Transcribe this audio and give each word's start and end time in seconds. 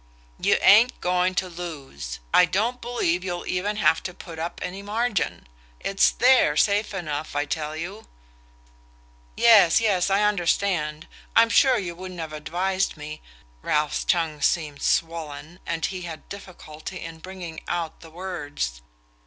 "You 0.39 0.55
ain't 0.63 0.99
going 0.99 1.35
to 1.35 1.47
lose: 1.47 2.17
I 2.33 2.45
don't 2.45 2.81
believe 2.81 3.23
you'll 3.23 3.45
even 3.45 3.75
have 3.75 4.01
to 4.01 4.15
put 4.15 4.39
up 4.39 4.59
any 4.63 4.81
margin. 4.81 5.45
It's 5.79 6.09
THERE 6.09 6.57
safe 6.57 6.91
enough, 6.91 7.35
I 7.35 7.45
tell 7.45 7.75
you..." 7.75 8.07
"Yes, 9.37 9.79
yes; 9.79 10.09
I 10.09 10.23
understand. 10.23 11.07
I'm 11.35 11.49
sure 11.49 11.77
you 11.77 11.93
wouldn't 11.93 12.19
have 12.19 12.33
advised 12.33 12.97
me" 12.97 13.21
Ralph's 13.61 14.03
tongue 14.03 14.41
seemed 14.41 14.81
swollen, 14.81 15.59
and 15.67 15.85
he 15.85 16.01
had 16.01 16.27
difficulty 16.29 16.99
in 17.01 17.19
bringing 17.19 17.61
out 17.67 17.99
the 17.99 18.09
words. 18.09 18.81